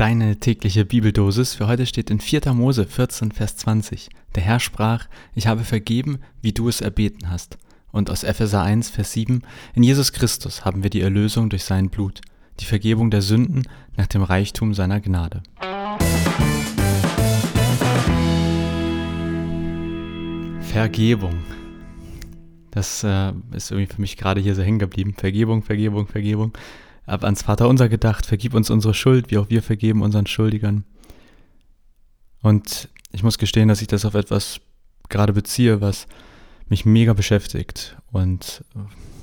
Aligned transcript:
Deine 0.00 0.36
tägliche 0.36 0.86
Bibeldosis 0.86 1.52
für 1.52 1.66
heute 1.66 1.84
steht 1.84 2.08
in 2.08 2.20
4. 2.20 2.54
Mose 2.54 2.86
14, 2.86 3.32
Vers 3.32 3.58
20. 3.58 4.08
Der 4.34 4.42
Herr 4.42 4.58
sprach, 4.58 5.06
ich 5.34 5.46
habe 5.46 5.62
vergeben, 5.62 6.20
wie 6.40 6.52
du 6.52 6.70
es 6.70 6.80
erbeten 6.80 7.28
hast. 7.28 7.58
Und 7.92 8.08
aus 8.08 8.24
Epheser 8.24 8.62
1, 8.62 8.88
Vers 8.88 9.12
7, 9.12 9.42
in 9.74 9.82
Jesus 9.82 10.14
Christus 10.14 10.64
haben 10.64 10.82
wir 10.82 10.88
die 10.88 11.02
Erlösung 11.02 11.50
durch 11.50 11.64
sein 11.64 11.90
Blut, 11.90 12.22
die 12.60 12.64
Vergebung 12.64 13.10
der 13.10 13.20
Sünden 13.20 13.64
nach 13.98 14.06
dem 14.06 14.22
Reichtum 14.22 14.72
seiner 14.72 15.00
Gnade. 15.00 15.42
Vergebung. 20.62 21.42
Das 22.70 23.04
äh, 23.04 23.34
ist 23.52 23.70
irgendwie 23.70 23.94
für 23.94 24.00
mich 24.00 24.16
gerade 24.16 24.40
hier 24.40 24.54
so 24.54 24.62
hängen 24.62 24.78
geblieben. 24.78 25.12
Vergebung, 25.14 25.62
Vergebung, 25.62 26.06
Vergebung 26.06 26.54
habe 27.10 27.26
ans 27.26 27.42
Vaterunser 27.42 27.88
gedacht, 27.88 28.24
vergib 28.24 28.54
uns 28.54 28.70
unsere 28.70 28.94
Schuld, 28.94 29.30
wie 29.30 29.38
auch 29.38 29.50
wir 29.50 29.62
vergeben 29.62 30.02
unseren 30.02 30.26
Schuldigern. 30.26 30.84
Und 32.42 32.88
ich 33.12 33.22
muss 33.22 33.38
gestehen, 33.38 33.68
dass 33.68 33.82
ich 33.82 33.88
das 33.88 34.04
auf 34.04 34.14
etwas 34.14 34.60
gerade 35.08 35.32
beziehe, 35.32 35.80
was 35.80 36.06
mich 36.68 36.86
mega 36.86 37.12
beschäftigt 37.12 37.96
und 38.12 38.64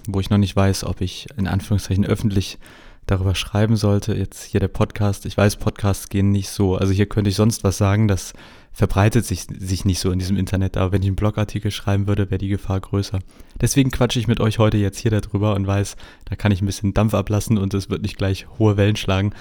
wo 0.08 0.20
ich 0.20 0.30
noch 0.30 0.38
nicht 0.38 0.56
weiß, 0.56 0.84
ob 0.84 1.02
ich 1.02 1.28
in 1.38 1.48
Anführungszeichen 1.48 2.06
öffentlich 2.06 2.60
darüber 3.08 3.34
schreiben 3.34 3.76
sollte. 3.76 4.14
Jetzt 4.14 4.44
hier 4.44 4.60
der 4.60 4.68
Podcast. 4.68 5.26
Ich 5.26 5.36
weiß, 5.36 5.56
Podcasts 5.56 6.10
gehen 6.10 6.32
nicht 6.32 6.50
so. 6.50 6.76
Also 6.76 6.94
hier 6.94 7.08
könnte 7.08 7.30
ich 7.30 7.36
sonst 7.36 7.64
was 7.64 7.78
sagen, 7.78 8.08
das 8.08 8.34
verbreitet 8.74 9.26
sich, 9.26 9.48
sich 9.58 9.86
nicht 9.86 10.00
so 10.00 10.12
in 10.12 10.20
diesem 10.20 10.38
Internet. 10.38 10.78
Aber 10.78 10.92
wenn 10.92 11.02
ich 11.02 11.08
einen 11.08 11.16
Blogartikel 11.16 11.72
schreiben 11.72 12.08
würde, 12.08 12.30
wäre 12.30 12.38
die 12.38 12.50
Gefahr 12.50 12.80
größer. 12.80 13.20
Deswegen 13.60 13.90
quatsche 13.90 14.20
ich 14.20 14.28
mit 14.28 14.40
euch 14.40 14.60
heute 14.60 14.78
jetzt 14.78 15.00
hier 15.00 15.10
darüber 15.10 15.56
und 15.56 15.66
weiß, 15.66 15.96
da 16.26 16.36
kann 16.36 16.52
ich 16.52 16.62
ein 16.62 16.68
bisschen 16.68 16.94
Dampf 16.94 17.16
ablassen 17.16 17.58
und 17.58 17.74
es 17.74 17.90
wird 17.90 18.04
nicht 18.04 18.18
gleich 18.18 18.46
hohe 18.60 18.78
Wellen 18.78 18.98
schlagen. 18.98 19.34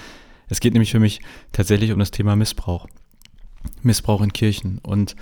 Es 0.49 0.59
geht 0.59 0.73
nämlich 0.73 0.91
für 0.91 0.99
mich 0.99 1.21
tatsächlich 1.51 1.91
um 1.91 1.99
das 1.99 2.11
Thema 2.11 2.35
Missbrauch. 2.35 2.87
Missbrauch 3.83 4.21
in 4.21 4.33
Kirchen. 4.33 4.79
Und 4.79 5.15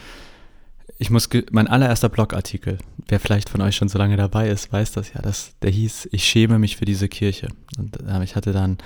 ich 0.98 1.10
muss, 1.10 1.28
mein 1.52 1.68
allererster 1.68 2.10
Blogartikel, 2.10 2.78
wer 3.08 3.20
vielleicht 3.20 3.50
von 3.50 3.62
euch 3.62 3.76
schon 3.76 3.90
so 3.90 3.98
lange 3.98 4.18
dabei 4.18 4.50
ist, 4.50 4.72
weiß 4.72 4.94
das 4.94 5.14
ja, 5.14 5.22
dass 5.22 5.54
der 5.62 5.72
hieß, 5.72 6.10
ich 6.12 6.24
schäme 6.24 6.60
mich 6.60 6.76
für 6.78 6.86
diese 6.86 7.08
Kirche. 7.08 7.50
Und 7.78 8.00
äh, 8.08 8.24
ich 8.24 8.36
hatte 8.36 8.52
dann 8.52 8.78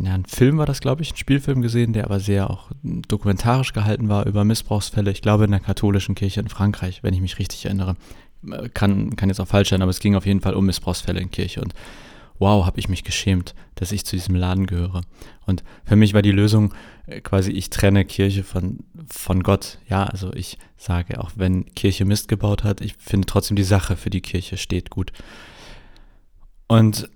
ja, 0.00 0.14
einen 0.14 0.24
Film 0.24 0.58
war 0.58 0.66
das, 0.66 0.80
glaube 0.80 1.02
ich, 1.02 1.12
ein 1.12 1.16
Spielfilm 1.16 1.62
gesehen, 1.62 1.92
der 1.92 2.04
aber 2.04 2.18
sehr 2.18 2.50
auch 2.50 2.70
dokumentarisch 2.82 3.72
gehalten 3.72 4.08
war 4.08 4.26
über 4.26 4.44
Missbrauchsfälle. 4.44 5.10
Ich 5.10 5.22
glaube 5.22 5.44
in 5.44 5.52
der 5.52 5.60
katholischen 5.60 6.14
Kirche 6.14 6.40
in 6.40 6.48
Frankreich, 6.48 7.02
wenn 7.02 7.14
ich 7.14 7.20
mich 7.20 7.38
richtig 7.38 7.64
erinnere. 7.64 7.96
Äh, 8.50 8.68
kann, 8.70 9.16
kann 9.16 9.28
jetzt 9.28 9.40
auch 9.40 9.48
falsch 9.48 9.70
sein, 9.70 9.82
aber 9.82 9.90
es 9.90 10.00
ging 10.00 10.16
auf 10.16 10.26
jeden 10.26 10.40
Fall 10.40 10.54
um 10.54 10.66
Missbrauchsfälle 10.66 11.20
in 11.20 11.30
Kirche. 11.30 11.60
Und 11.60 11.74
wow, 12.38 12.66
habe 12.66 12.80
ich 12.80 12.88
mich 12.88 13.04
geschämt, 13.04 13.54
dass 13.74 13.92
ich 13.92 14.04
zu 14.04 14.16
diesem 14.16 14.34
Laden 14.34 14.66
gehöre. 14.66 15.02
Und 15.46 15.62
für 15.84 15.96
mich 15.96 16.14
war 16.14 16.22
die 16.22 16.32
Lösung 16.32 16.74
äh, 17.06 17.20
quasi, 17.20 17.52
ich 17.52 17.70
trenne 17.70 18.04
Kirche 18.04 18.44
von, 18.44 18.80
von 19.08 19.42
Gott. 19.42 19.78
Ja, 19.88 20.04
also 20.04 20.32
ich 20.32 20.58
sage, 20.76 21.20
auch 21.20 21.32
wenn 21.36 21.66
Kirche 21.74 22.04
Mist 22.04 22.28
gebaut 22.28 22.64
hat, 22.64 22.80
ich 22.80 22.94
finde 22.98 23.26
trotzdem 23.26 23.56
die 23.56 23.62
Sache 23.62 23.96
für 23.96 24.10
die 24.10 24.20
Kirche 24.20 24.56
steht 24.56 24.90
gut. 24.90 25.12
Und 26.66 27.08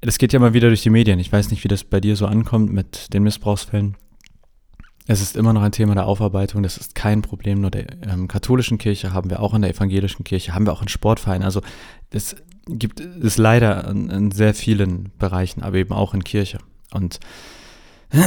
das 0.00 0.18
geht 0.18 0.32
ja 0.32 0.38
mal 0.38 0.54
wieder 0.54 0.68
durch 0.68 0.82
die 0.82 0.90
Medien. 0.90 1.18
Ich 1.18 1.32
weiß 1.32 1.50
nicht, 1.50 1.64
wie 1.64 1.68
das 1.68 1.84
bei 1.84 2.00
dir 2.00 2.16
so 2.16 2.26
ankommt 2.26 2.72
mit 2.72 3.14
den 3.14 3.22
Missbrauchsfällen. 3.22 3.96
Es 5.06 5.20
ist 5.20 5.36
immer 5.36 5.52
noch 5.52 5.62
ein 5.62 5.72
Thema 5.72 5.94
der 5.94 6.06
Aufarbeitung. 6.06 6.62
Das 6.62 6.78
ist 6.78 6.94
kein 6.94 7.22
Problem 7.22 7.60
nur 7.60 7.70
der 7.70 7.86
ähm, 8.02 8.26
katholischen 8.26 8.78
Kirche, 8.78 9.12
haben 9.12 9.28
wir 9.30 9.40
auch 9.40 9.54
in 9.54 9.62
der 9.62 9.70
evangelischen 9.70 10.24
Kirche, 10.24 10.54
haben 10.54 10.66
wir 10.66 10.72
auch 10.72 10.82
in 10.82 10.88
Sportvereinen. 10.88 11.42
Also 11.42 11.60
das 12.10 12.36
gibt 12.66 13.00
es 13.00 13.36
leider 13.36 13.88
in, 13.88 14.10
in 14.10 14.30
sehr 14.30 14.54
vielen 14.54 15.12
Bereichen, 15.18 15.62
aber 15.62 15.76
eben 15.76 15.92
auch 15.92 16.14
in 16.14 16.24
Kirche. 16.24 16.58
Und 16.92 17.20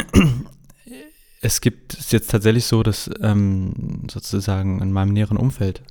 es 1.41 1.61
gibt 1.61 1.93
es 1.93 2.11
jetzt 2.11 2.29
tatsächlich 2.29 2.65
so, 2.65 2.83
dass 2.83 3.09
ähm, 3.21 4.07
sozusagen 4.11 4.81
in 4.81 4.91
meinem 4.91 5.13
näheren 5.13 5.37
Umfeld 5.37 5.83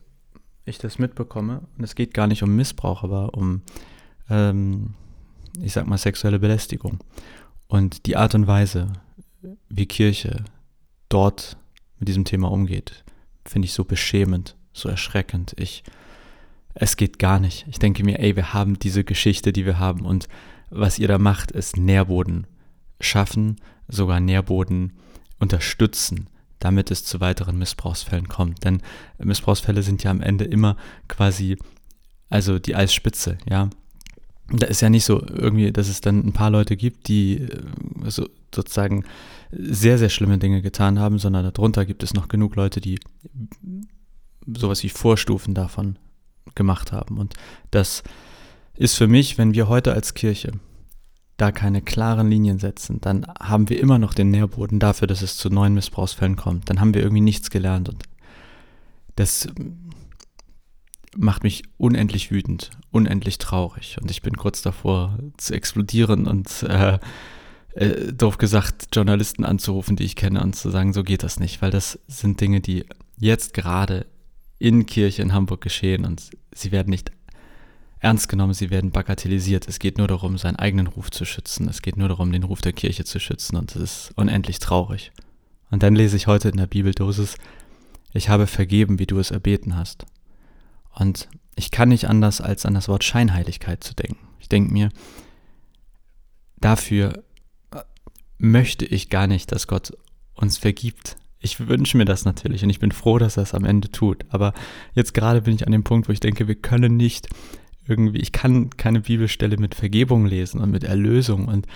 ich 0.64 0.78
das 0.78 0.98
mitbekomme. 0.98 1.62
Und 1.76 1.84
es 1.84 1.94
geht 1.94 2.14
gar 2.14 2.26
nicht 2.26 2.42
um 2.42 2.54
Missbrauch, 2.54 3.02
aber 3.02 3.34
um 3.34 3.62
ähm, 4.28 4.94
ich 5.62 5.72
sag 5.72 5.86
mal, 5.86 5.98
sexuelle 5.98 6.38
Belästigung. 6.38 6.98
Und 7.68 8.06
die 8.06 8.16
Art 8.16 8.34
und 8.34 8.46
Weise, 8.46 8.92
wie 9.68 9.86
Kirche 9.86 10.44
dort 11.08 11.56
mit 11.98 12.08
diesem 12.08 12.24
Thema 12.24 12.50
umgeht, 12.50 13.04
finde 13.44 13.66
ich 13.66 13.72
so 13.72 13.84
beschämend, 13.84 14.56
so 14.72 14.88
erschreckend. 14.88 15.54
Ich, 15.58 15.84
es 16.78 16.96
geht 16.96 17.18
gar 17.18 17.40
nicht. 17.40 17.66
Ich 17.68 17.78
denke 17.78 18.04
mir, 18.04 18.18
ey, 18.20 18.36
wir 18.36 18.52
haben 18.52 18.78
diese 18.78 19.02
Geschichte, 19.02 19.52
die 19.52 19.66
wir 19.66 19.78
haben 19.78 20.04
und 20.04 20.28
was 20.70 20.98
ihr 20.98 21.08
da 21.08 21.18
macht, 21.18 21.52
ist 21.52 21.76
Nährboden 21.76 22.46
schaffen, 23.00 23.56
sogar 23.88 24.20
Nährboden 24.20 24.92
unterstützen, 25.38 26.28
damit 26.58 26.90
es 26.90 27.04
zu 27.04 27.20
weiteren 27.20 27.58
Missbrauchsfällen 27.58 28.28
kommt. 28.28 28.64
Denn 28.64 28.82
Missbrauchsfälle 29.18 29.82
sind 29.82 30.02
ja 30.04 30.10
am 30.10 30.20
Ende 30.20 30.44
immer 30.44 30.76
quasi, 31.08 31.56
also 32.28 32.58
die 32.58 32.74
Eisspitze, 32.74 33.38
ja 33.48 33.70
da 34.48 34.66
ist 34.66 34.80
ja 34.80 34.90
nicht 34.90 35.04
so 35.04 35.20
irgendwie, 35.26 35.72
dass 35.72 35.88
es 35.88 36.00
dann 36.00 36.24
ein 36.24 36.32
paar 36.32 36.50
Leute 36.50 36.76
gibt, 36.76 37.08
die 37.08 37.38
äh, 37.38 37.62
so, 38.04 38.28
sozusagen 38.54 39.04
sehr, 39.50 39.98
sehr 39.98 40.08
schlimme 40.08 40.38
Dinge 40.38 40.62
getan 40.62 40.98
haben, 40.98 41.18
sondern 41.18 41.50
darunter 41.52 41.84
gibt 41.84 42.02
es 42.02 42.14
noch 42.14 42.28
genug 42.28 42.56
Leute, 42.56 42.80
die 42.80 43.00
sowas 44.46 44.82
wie 44.82 44.88
Vorstufen 44.88 45.54
davon 45.54 45.98
gemacht 46.54 46.92
haben. 46.92 47.18
Und 47.18 47.34
das 47.70 48.02
ist 48.74 48.94
für 48.94 49.08
mich, 49.08 49.38
wenn 49.38 49.54
wir 49.54 49.68
heute 49.68 49.92
als 49.92 50.14
Kirche 50.14 50.52
da 51.36 51.52
keine 51.52 51.82
klaren 51.82 52.30
Linien 52.30 52.58
setzen, 52.58 53.00
dann 53.00 53.26
haben 53.38 53.68
wir 53.68 53.78
immer 53.80 53.98
noch 53.98 54.14
den 54.14 54.30
Nährboden 54.30 54.78
dafür, 54.78 55.06
dass 55.06 55.22
es 55.22 55.36
zu 55.36 55.50
neuen 55.50 55.74
Missbrauchsfällen 55.74 56.36
kommt. 56.36 56.70
Dann 56.70 56.80
haben 56.80 56.94
wir 56.94 57.02
irgendwie 57.02 57.20
nichts 57.20 57.50
gelernt. 57.50 57.88
Und 57.90 58.04
das 59.16 59.48
macht 61.16 61.42
mich 61.42 61.64
unendlich 61.78 62.30
wütend, 62.30 62.70
unendlich 62.90 63.38
traurig 63.38 63.96
und 64.00 64.10
ich 64.10 64.22
bin 64.22 64.36
kurz 64.36 64.62
davor 64.62 65.18
zu 65.36 65.54
explodieren 65.54 66.26
und 66.26 66.62
äh, 66.62 66.98
äh, 67.74 68.12
doof 68.12 68.38
gesagt 68.38 68.88
Journalisten 68.94 69.44
anzurufen, 69.44 69.96
die 69.96 70.04
ich 70.04 70.16
kenne 70.16 70.42
und 70.42 70.54
zu 70.54 70.70
sagen, 70.70 70.92
so 70.92 71.02
geht 71.02 71.22
das 71.22 71.40
nicht, 71.40 71.62
weil 71.62 71.70
das 71.70 71.98
sind 72.06 72.40
Dinge, 72.40 72.60
die 72.60 72.84
jetzt 73.18 73.54
gerade 73.54 74.06
in 74.58 74.86
Kirche 74.86 75.22
in 75.22 75.32
Hamburg 75.32 75.60
geschehen 75.60 76.04
und 76.04 76.30
sie 76.52 76.72
werden 76.72 76.90
nicht 76.90 77.10
ernst 77.98 78.28
genommen, 78.28 78.54
sie 78.54 78.70
werden 78.70 78.90
bagatellisiert. 78.90 79.68
Es 79.68 79.78
geht 79.78 79.98
nur 79.98 80.08
darum, 80.08 80.38
seinen 80.38 80.56
eigenen 80.56 80.86
Ruf 80.86 81.10
zu 81.10 81.24
schützen. 81.24 81.68
Es 81.68 81.82
geht 81.82 81.96
nur 81.96 82.08
darum, 82.08 82.32
den 82.32 82.44
Ruf 82.44 82.60
der 82.60 82.72
Kirche 82.72 83.04
zu 83.04 83.18
schützen 83.18 83.56
und 83.56 83.74
es 83.74 83.82
ist 83.82 84.12
unendlich 84.16 84.58
traurig. 84.58 85.12
Und 85.70 85.82
dann 85.82 85.94
lese 85.94 86.16
ich 86.16 86.26
heute 86.26 86.48
in 86.48 86.56
der 86.56 86.66
Bibeldosis, 86.66 87.36
ich 88.12 88.28
habe 88.28 88.46
vergeben, 88.46 88.98
wie 88.98 89.06
du 89.06 89.18
es 89.18 89.30
erbeten 89.30 89.76
hast. 89.76 90.06
Und 90.94 91.28
ich 91.54 91.70
kann 91.70 91.88
nicht 91.88 92.08
anders, 92.08 92.40
als 92.40 92.64
an 92.64 92.74
das 92.74 92.88
Wort 92.88 93.04
Scheinheiligkeit 93.04 93.82
zu 93.82 93.94
denken. 93.94 94.26
Ich 94.40 94.48
denke 94.48 94.72
mir, 94.72 94.90
dafür 96.58 97.24
äh, 97.72 97.80
möchte 98.38 98.84
ich 98.84 99.10
gar 99.10 99.26
nicht, 99.26 99.52
dass 99.52 99.66
Gott 99.66 99.92
uns 100.34 100.58
vergibt. 100.58 101.16
Ich 101.46 101.68
wünsche 101.68 101.96
mir 101.96 102.04
das 102.04 102.24
natürlich 102.24 102.64
und 102.64 102.70
ich 102.70 102.80
bin 102.80 102.90
froh, 102.90 103.18
dass 103.18 103.36
er 103.36 103.44
es 103.44 103.54
am 103.54 103.64
Ende 103.64 103.88
tut. 103.92 104.24
Aber 104.30 104.52
jetzt 104.94 105.14
gerade 105.14 105.42
bin 105.42 105.54
ich 105.54 105.64
an 105.64 105.70
dem 105.70 105.84
Punkt, 105.84 106.08
wo 106.08 106.12
ich 106.12 106.18
denke, 106.18 106.48
wir 106.48 106.56
können 106.56 106.96
nicht 106.96 107.28
irgendwie, 107.86 108.18
ich 108.18 108.32
kann 108.32 108.70
keine 108.70 109.02
Bibelstelle 109.02 109.56
mit 109.56 109.76
Vergebung 109.76 110.26
lesen 110.26 110.60
und 110.60 110.72
mit 110.72 110.82
Erlösung 110.82 111.46
und 111.46 111.68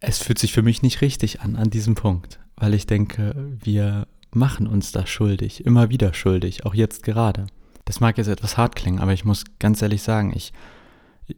es 0.00 0.18
fühlt 0.18 0.38
sich 0.38 0.52
für 0.52 0.60
mich 0.60 0.82
nicht 0.82 1.00
richtig 1.00 1.40
an, 1.40 1.56
an 1.56 1.70
diesem 1.70 1.94
Punkt, 1.94 2.38
weil 2.56 2.74
ich 2.74 2.84
denke, 2.84 3.34
wir 3.62 4.06
machen 4.30 4.66
uns 4.66 4.92
da 4.92 5.06
schuldig, 5.06 5.64
immer 5.64 5.88
wieder 5.88 6.12
schuldig, 6.12 6.66
auch 6.66 6.74
jetzt 6.74 7.02
gerade. 7.02 7.46
Das 7.86 8.00
mag 8.00 8.18
jetzt 8.18 8.28
etwas 8.28 8.58
hart 8.58 8.76
klingen, 8.76 9.00
aber 9.00 9.14
ich 9.14 9.24
muss 9.24 9.44
ganz 9.58 9.80
ehrlich 9.80 10.02
sagen, 10.02 10.34
ich, 10.36 10.52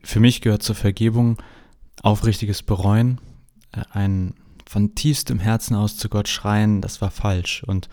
für 0.02 0.18
mich 0.18 0.40
gehört 0.40 0.64
zur 0.64 0.74
Vergebung 0.74 1.38
aufrichtiges 2.02 2.64
Bereuen, 2.64 3.20
äh, 3.70 3.82
ein 3.92 4.34
von 4.72 4.94
tiefstem 4.94 5.38
Herzen 5.38 5.76
aus 5.76 5.98
zu 5.98 6.08
Gott 6.08 6.28
schreien, 6.28 6.80
das 6.80 7.02
war 7.02 7.10
falsch. 7.10 7.62
Und 7.64 7.90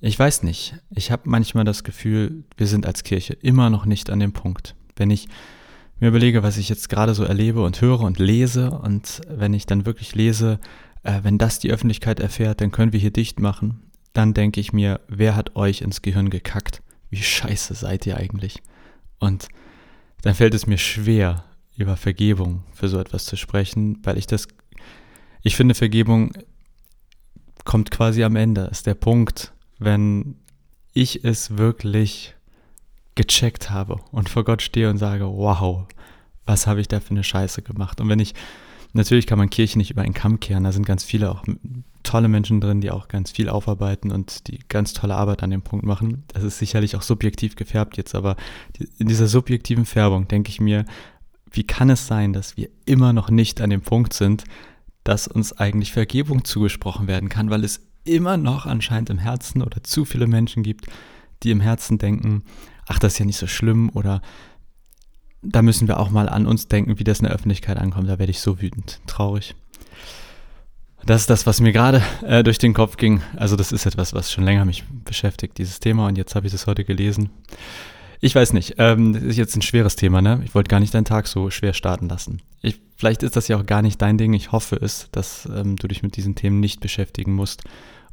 ich 0.00 0.16
weiß 0.16 0.44
nicht, 0.44 0.76
ich 0.90 1.10
habe 1.10 1.22
manchmal 1.24 1.64
das 1.64 1.82
Gefühl, 1.82 2.44
wir 2.56 2.68
sind 2.68 2.86
als 2.86 3.02
Kirche 3.02 3.32
immer 3.34 3.68
noch 3.68 3.84
nicht 3.84 4.10
an 4.10 4.20
dem 4.20 4.32
Punkt. 4.32 4.76
Wenn 4.94 5.10
ich 5.10 5.28
mir 5.98 6.08
überlege, 6.08 6.44
was 6.44 6.56
ich 6.56 6.68
jetzt 6.68 6.88
gerade 6.88 7.14
so 7.14 7.24
erlebe 7.24 7.62
und 7.64 7.80
höre 7.80 8.00
und 8.00 8.20
lese 8.20 8.70
und 8.70 9.20
wenn 9.28 9.54
ich 9.54 9.66
dann 9.66 9.86
wirklich 9.86 10.14
lese, 10.14 10.60
äh, 11.02 11.20
wenn 11.22 11.36
das 11.36 11.58
die 11.58 11.72
Öffentlichkeit 11.72 12.20
erfährt, 12.20 12.60
dann 12.60 12.70
können 12.70 12.92
wir 12.92 13.00
hier 13.00 13.10
dicht 13.10 13.40
machen. 13.40 13.82
Dann 14.12 14.34
denke 14.34 14.60
ich 14.60 14.72
mir, 14.72 15.00
wer 15.08 15.34
hat 15.34 15.56
euch 15.56 15.80
ins 15.80 16.00
Gehirn 16.00 16.30
gekackt? 16.30 16.80
Wie 17.10 17.22
scheiße 17.22 17.74
seid 17.74 18.06
ihr 18.06 18.18
eigentlich? 18.18 18.62
Und 19.18 19.48
dann 20.22 20.34
fällt 20.36 20.54
es 20.54 20.68
mir 20.68 20.78
schwer, 20.78 21.44
über 21.76 21.96
Vergebung 21.96 22.64
für 22.72 22.88
so 22.88 22.98
etwas 23.00 23.24
zu 23.24 23.36
sprechen, 23.36 23.98
weil 24.02 24.18
ich 24.18 24.26
das, 24.26 24.48
ich 25.48 25.56
finde, 25.56 25.74
Vergebung 25.74 26.32
kommt 27.64 27.90
quasi 27.90 28.22
am 28.22 28.36
Ende, 28.36 28.68
ist 28.70 28.86
der 28.86 28.94
Punkt, 28.94 29.52
wenn 29.78 30.36
ich 30.92 31.24
es 31.24 31.56
wirklich 31.58 32.34
gecheckt 33.14 33.70
habe 33.70 33.96
und 34.12 34.28
vor 34.28 34.44
Gott 34.44 34.62
stehe 34.62 34.90
und 34.90 34.98
sage, 34.98 35.26
wow, 35.26 35.86
was 36.46 36.66
habe 36.66 36.80
ich 36.80 36.88
da 36.88 37.00
für 37.00 37.10
eine 37.10 37.24
Scheiße 37.24 37.62
gemacht? 37.62 38.00
Und 38.00 38.08
wenn 38.08 38.20
ich 38.20 38.34
natürlich 38.92 39.26
kann 39.26 39.38
man 39.38 39.50
Kirche 39.50 39.78
nicht 39.78 39.90
über 39.90 40.02
einen 40.02 40.14
Kamm 40.14 40.40
kehren. 40.40 40.64
Da 40.64 40.72
sind 40.72 40.86
ganz 40.86 41.04
viele 41.04 41.30
auch 41.30 41.44
tolle 42.02 42.28
Menschen 42.28 42.60
drin, 42.60 42.80
die 42.80 42.90
auch 42.90 43.08
ganz 43.08 43.30
viel 43.30 43.48
aufarbeiten 43.48 44.10
und 44.10 44.48
die 44.48 44.60
ganz 44.68 44.92
tolle 44.92 45.14
Arbeit 45.14 45.42
an 45.42 45.50
dem 45.50 45.62
Punkt 45.62 45.84
machen. 45.84 46.24
Das 46.28 46.42
ist 46.42 46.58
sicherlich 46.58 46.96
auch 46.96 47.02
subjektiv 47.02 47.56
gefärbt 47.56 47.96
jetzt, 47.96 48.14
aber 48.14 48.36
in 48.98 49.08
dieser 49.08 49.28
subjektiven 49.28 49.84
Färbung 49.84 50.28
denke 50.28 50.50
ich 50.50 50.60
mir, 50.60 50.84
wie 51.50 51.64
kann 51.64 51.90
es 51.90 52.06
sein, 52.06 52.32
dass 52.32 52.56
wir 52.56 52.68
immer 52.84 53.12
noch 53.12 53.30
nicht 53.30 53.60
an 53.60 53.70
dem 53.70 53.80
Punkt 53.80 54.12
sind, 54.12 54.44
dass 55.08 55.26
uns 55.26 55.54
eigentlich 55.54 55.94
Vergebung 55.94 56.44
zugesprochen 56.44 57.08
werden 57.08 57.30
kann, 57.30 57.48
weil 57.48 57.64
es 57.64 57.80
immer 58.04 58.36
noch 58.36 58.66
anscheinend 58.66 59.08
im 59.08 59.16
Herzen 59.16 59.62
oder 59.62 59.82
zu 59.82 60.04
viele 60.04 60.26
Menschen 60.26 60.62
gibt, 60.62 60.86
die 61.42 61.50
im 61.50 61.60
Herzen 61.60 61.96
denken, 61.96 62.44
ach, 62.86 62.98
das 62.98 63.14
ist 63.14 63.18
ja 63.18 63.24
nicht 63.24 63.38
so 63.38 63.46
schlimm 63.46 63.88
oder 63.94 64.20
da 65.40 65.62
müssen 65.62 65.88
wir 65.88 65.98
auch 65.98 66.10
mal 66.10 66.28
an 66.28 66.46
uns 66.46 66.68
denken, 66.68 66.98
wie 66.98 67.04
das 67.04 67.20
in 67.20 67.24
der 67.24 67.32
Öffentlichkeit 67.32 67.78
ankommt. 67.78 68.06
Da 68.06 68.18
werde 68.18 68.30
ich 68.30 68.40
so 68.40 68.60
wütend, 68.60 69.00
traurig. 69.06 69.54
Das 71.06 71.22
ist 71.22 71.30
das, 71.30 71.46
was 71.46 71.62
mir 71.62 71.72
gerade 71.72 72.02
äh, 72.26 72.42
durch 72.42 72.58
den 72.58 72.74
Kopf 72.74 72.98
ging. 72.98 73.22
Also 73.34 73.56
das 73.56 73.72
ist 73.72 73.86
etwas, 73.86 74.12
was 74.12 74.30
schon 74.30 74.44
länger 74.44 74.66
mich 74.66 74.84
beschäftigt, 75.06 75.56
dieses 75.56 75.80
Thema. 75.80 76.06
Und 76.08 76.18
jetzt 76.18 76.34
habe 76.34 76.46
ich 76.46 76.52
das 76.52 76.66
heute 76.66 76.84
gelesen. 76.84 77.30
Ich 78.20 78.34
weiß 78.34 78.52
nicht. 78.52 78.74
Ähm, 78.78 79.12
das 79.12 79.22
ist 79.22 79.36
jetzt 79.36 79.56
ein 79.56 79.62
schweres 79.62 79.96
Thema, 79.96 80.20
ne? 80.20 80.42
Ich 80.44 80.54
wollte 80.54 80.68
gar 80.68 80.80
nicht 80.80 80.94
deinen 80.94 81.04
Tag 81.04 81.28
so 81.28 81.50
schwer 81.50 81.72
starten 81.72 82.08
lassen. 82.08 82.42
Ich, 82.62 82.80
vielleicht 82.96 83.22
ist 83.22 83.36
das 83.36 83.48
ja 83.48 83.56
auch 83.58 83.66
gar 83.66 83.82
nicht 83.82 84.02
dein 84.02 84.18
Ding. 84.18 84.32
Ich 84.32 84.50
hoffe 84.50 84.76
es, 84.76 85.08
dass 85.12 85.46
ähm, 85.46 85.76
du 85.76 85.86
dich 85.86 86.02
mit 86.02 86.16
diesen 86.16 86.34
Themen 86.34 86.58
nicht 86.60 86.80
beschäftigen 86.80 87.34
musst. 87.34 87.62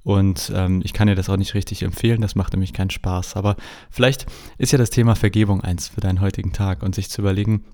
Und 0.03 0.51
ähm, 0.53 0.81
ich 0.83 0.93
kann 0.93 1.07
dir 1.07 1.15
das 1.15 1.29
auch 1.29 1.37
nicht 1.37 1.55
richtig 1.55 1.81
empfehlen, 1.81 2.21
das 2.21 2.35
macht 2.35 2.53
nämlich 2.53 2.73
keinen 2.73 2.91
Spaß. 2.91 3.35
Aber 3.35 3.55
vielleicht 3.89 4.27
ist 4.59 4.71
ja 4.71 4.77
das 4.77 4.91
Thema 4.91 5.15
Vergebung 5.15 5.61
eins 5.61 5.87
für 5.87 5.99
deinen 5.99 6.21
heutigen 6.21 6.53
Tag 6.53 6.83
und 6.83 6.93
sich 6.93 7.09
zu 7.09 7.21
überlegen, 7.21 7.65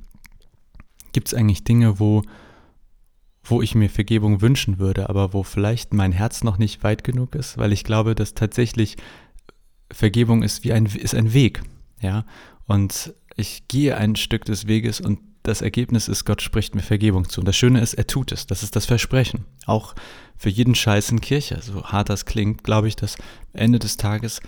gibt 1.12 1.28
es 1.28 1.34
eigentlich 1.34 1.66
Dinge, 1.66 2.00
wo, 2.00 2.24
wo 3.44 3.62
ich 3.62 3.76
mir 3.76 3.90
Vergebung 3.90 4.40
wünschen 4.40 4.80
würde, 4.80 5.10
aber 5.10 5.34
wo 5.34 5.44
vielleicht 5.44 5.94
mein 5.94 6.14
Herz 6.14 6.42
noch 6.42 6.58
nicht 6.58 6.86
weit 6.86 7.04
genug 7.04 7.36
ist, 7.36 7.58
weil 7.58 7.74
ich 7.74 7.84
glaube, 7.84 8.16
dass 8.16 8.34
tatsächlich 8.34 8.96
Vergebung 9.92 10.42
ist 10.42 10.64
wie 10.64 10.72
ein, 10.72 10.86
ist 10.86 11.14
ein 11.14 11.34
Weg. 11.34 11.64
Ja, 12.02 12.26
und 12.66 13.14
ich 13.36 13.68
gehe 13.68 13.98
ein 13.98 14.16
Stück 14.16 14.46
des 14.46 14.68
Weges 14.68 15.00
und 15.00 15.20
das 15.44 15.62
Ergebnis 15.62 16.08
ist, 16.08 16.26
Gott 16.26 16.42
spricht 16.42 16.76
mir 16.76 16.82
Vergebung 16.82 17.28
zu. 17.28 17.42
Und 17.42 17.48
das 17.48 17.56
Schöne 17.56 17.82
ist, 17.82 17.96
er 17.96 18.06
tut 18.06 18.32
es. 18.32 18.46
Das 18.46 18.62
ist 18.62 18.76
das 18.76 18.86
Versprechen. 18.86 19.46
Auch 19.66 19.96
für 20.38 20.50
jeden 20.50 20.76
Scheiß 20.76 21.10
in 21.12 21.22
Kirche. 21.22 21.60
So 21.62 21.84
hart 21.84 22.10
das 22.10 22.26
klingt, 22.26 22.64
glaube 22.64 22.88
ich, 22.88 22.96
dass 22.96 23.18
Ende 23.54 23.80
des 23.80 23.98
Tages 23.98 24.40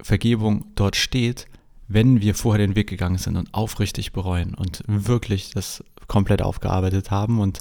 Vergebung 0.00 0.66
dort 0.74 0.96
steht, 0.96 1.46
wenn 1.88 2.20
wir 2.20 2.34
vorher 2.34 2.64
den 2.64 2.76
Weg 2.76 2.88
gegangen 2.88 3.18
sind 3.18 3.36
und 3.36 3.52
aufrichtig 3.52 4.12
bereuen 4.12 4.54
und 4.54 4.82
wirklich 4.86 5.50
das 5.50 5.84
komplett 6.06 6.42
aufgearbeitet 6.42 7.10
haben. 7.10 7.40
Und 7.40 7.58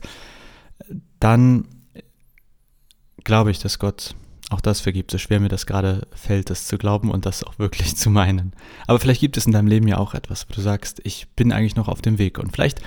dann 1.19 1.67
glaube 3.23 3.51
ich, 3.51 3.59
dass 3.59 3.79
Gott 3.79 4.15
auch 4.51 4.61
das 4.61 4.81
vergibt, 4.81 5.11
so 5.11 5.17
schwer 5.17 5.39
mir 5.39 5.49
das 5.49 5.65
gerade 5.65 6.07
fällt, 6.13 6.49
das 6.49 6.67
zu 6.67 6.77
glauben 6.77 7.09
und 7.11 7.25
das 7.25 7.43
auch 7.43 7.57
wirklich 7.59 7.95
zu 7.95 8.09
meinen. 8.09 8.53
Aber 8.87 8.99
vielleicht 8.99 9.21
gibt 9.21 9.37
es 9.37 9.45
in 9.45 9.51
deinem 9.51 9.67
Leben 9.67 9.87
ja 9.87 9.97
auch 9.97 10.13
etwas, 10.13 10.47
wo 10.49 10.53
du 10.53 10.61
sagst, 10.61 11.01
ich 11.03 11.27
bin 11.35 11.51
eigentlich 11.51 11.75
noch 11.75 11.87
auf 11.87 12.01
dem 12.01 12.17
Weg. 12.17 12.39
Und 12.39 12.51
vielleicht 12.51 12.81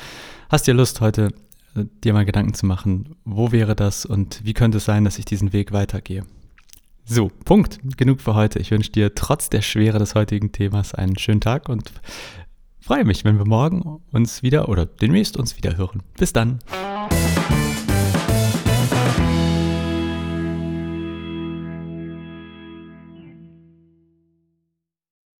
hast 0.49 0.67
du 0.67 0.73
ja 0.73 0.77
Lust, 0.77 1.01
heute 1.01 1.33
äh, 1.75 1.85
dir 2.03 2.13
mal 2.13 2.25
Gedanken 2.25 2.55
zu 2.55 2.67
machen, 2.67 3.17
wo 3.25 3.53
wäre 3.53 3.75
das 3.75 4.05
und 4.07 4.45
wie 4.45 4.55
könnte 4.55 4.79
es 4.79 4.85
sein, 4.85 5.05
dass 5.05 5.19
ich 5.19 5.25
diesen 5.25 5.53
Weg 5.53 5.73
weitergehe. 5.73 6.25
So, 7.07 7.31
Punkt. 7.45 7.81
Genug 7.99 8.21
für 8.21 8.35
heute. 8.35 8.59
Ich 8.59 8.71
wünsche 8.71 8.91
dir 8.91 9.15
trotz 9.15 9.51
der 9.51 9.61
Schwere 9.61 9.99
des 9.99 10.15
heutigen 10.15 10.53
Themas 10.53 10.95
einen 10.95 11.19
schönen 11.19 11.43
Tag 11.43 11.69
und 11.69 11.93
freue 12.81 13.05
mich, 13.05 13.25
wenn 13.25 13.37
wir 13.37 13.47
morgen 13.47 14.01
uns 14.11 14.43
wieder 14.43 14.69
oder 14.69 14.87
demnächst 14.87 15.37
uns 15.37 15.57
wieder 15.57 15.77
hören. 15.77 16.03
Bis 16.17 16.33
dann. 16.33 16.61